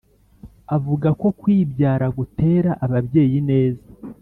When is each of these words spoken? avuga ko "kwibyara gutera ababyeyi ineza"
avuga 0.75 1.07
ko 1.19 1.27
"kwibyara 1.39 2.07
gutera 2.17 2.71
ababyeyi 2.85 3.35
ineza" 3.41 3.85